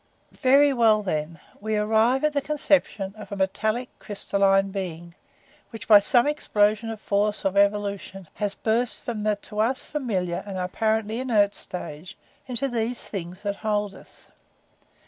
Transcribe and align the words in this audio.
"Very 0.41 0.73
well, 0.73 1.03
then 1.03 1.39
we 1.59 1.75
arrive 1.77 2.23
at 2.23 2.33
the 2.33 2.41
conception 2.41 3.13
of 3.15 3.31
a 3.31 3.35
metallically 3.35 3.87
crystalline 3.99 4.71
being, 4.71 5.13
which 5.69 5.87
by 5.87 5.99
some 5.99 6.25
explosion 6.25 6.89
of 6.89 6.97
the 6.97 7.05
force 7.05 7.45
of 7.45 7.55
evolution 7.55 8.27
has 8.33 8.55
burst 8.55 9.03
from 9.03 9.21
the 9.21 9.35
to 9.35 9.59
us 9.59 9.83
familiar 9.83 10.43
and 10.47 10.57
apparently 10.57 11.19
inert 11.19 11.53
stage 11.53 12.17
into 12.47 12.67
these 12.67 13.03
Things 13.03 13.43
that 13.43 13.57
hold 13.57 13.93
us. 13.93 14.25